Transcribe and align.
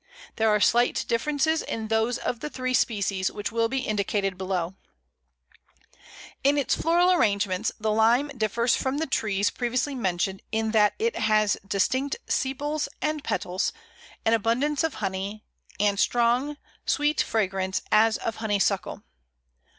There 0.37 0.49
are 0.49 0.59
slight 0.59 1.05
differences 1.07 1.61
in 1.61 1.87
those 1.89 2.17
of 2.17 2.39
the 2.39 2.49
three 2.49 2.73
species, 2.73 3.31
which 3.31 3.51
will 3.51 3.69
be 3.69 3.81
indicated 3.81 4.35
below. 4.35 4.73
[Illustration: 5.63 5.91
Lime.] 5.93 6.35
In 6.43 6.57
its 6.57 6.73
floral 6.75 7.11
arrangements 7.11 7.71
the 7.79 7.91
Lime 7.91 8.29
differs 8.29 8.75
from 8.75 8.97
the 8.97 9.05
trees 9.05 9.51
previously 9.51 9.93
mentioned 9.93 10.41
in 10.51 10.71
that 10.71 10.95
it 10.97 11.15
has 11.17 11.55
distinct 11.67 12.15
sepals 12.27 12.89
and 12.99 13.23
petals, 13.23 13.71
an 14.25 14.33
abundance 14.33 14.83
of 14.83 14.95
honey, 14.95 15.43
and 15.79 15.99
strong, 15.99 16.57
sweet 16.87 17.21
fragrance 17.21 17.83
as 17.91 18.17
of 18.17 18.37
Honeysuckle. 18.37 19.03